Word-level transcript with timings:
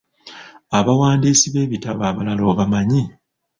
Abawandiisi 0.77 1.47
b’ebitabo 1.53 2.01
abalala 2.09 2.43
obamanyi? 2.51 3.01